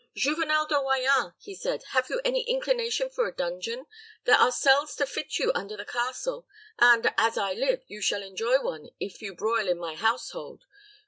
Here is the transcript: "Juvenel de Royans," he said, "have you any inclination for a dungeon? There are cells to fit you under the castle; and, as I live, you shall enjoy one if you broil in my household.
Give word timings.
"Juvenel 0.15 0.67
de 0.67 0.73
Royans," 0.73 1.33
he 1.37 1.53
said, 1.53 1.83
"have 1.89 2.09
you 2.09 2.21
any 2.25 2.41
inclination 2.49 3.07
for 3.07 3.27
a 3.27 3.35
dungeon? 3.35 3.85
There 4.23 4.33
are 4.35 4.51
cells 4.51 4.95
to 4.95 5.05
fit 5.05 5.37
you 5.37 5.51
under 5.53 5.77
the 5.77 5.85
castle; 5.85 6.47
and, 6.79 7.13
as 7.19 7.37
I 7.37 7.53
live, 7.53 7.83
you 7.85 8.01
shall 8.01 8.23
enjoy 8.23 8.59
one 8.63 8.89
if 8.99 9.21
you 9.21 9.35
broil 9.35 9.67
in 9.69 9.77
my 9.77 9.93
household. 9.93 10.65